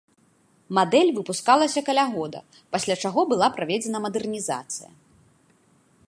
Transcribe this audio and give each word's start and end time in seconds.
Мадэль 0.77 1.11
выпускалася 1.17 1.83
каля 1.89 2.05
года, 2.15 2.39
пасля 2.75 2.95
чаго 3.05 3.21
была 3.33 3.47
праведзена 3.59 3.97
мадэрнізацыя. 4.07 4.91